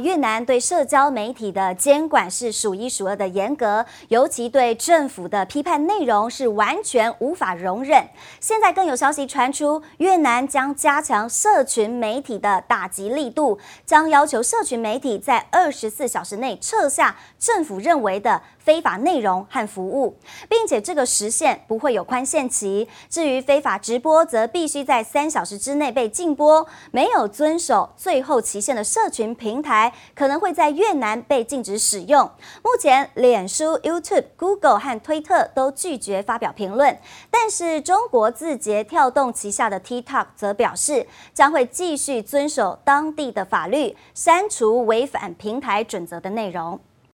[0.00, 8.08] 越南对社交媒体的监管是数一数二的严格，尤其对政府的批判内容是完全无法容忍。
[8.40, 20.16] 现在更有消息传出，越南将加强社群媒体的打击力度，将要求社群媒体在二十四小时内撤下政府认为的非法内容和服务，
[20.48, 22.88] 并且这个时限不会有宽限期。
[23.10, 26.66] 至于非法直播，则必须在三小时之内被禁播。
[26.90, 29.89] 没有遵守最后期限的社群平台。
[30.14, 32.30] 可能会在越南被禁止使用。
[32.62, 36.98] 目前，脸书、YouTube、Google 和推特都拒绝发表评论，
[37.30, 46.80] 但是中国字节跳动旗下的 TikTok 则表示，将会继续遵守当地的法律，删除违反平台准则的内容。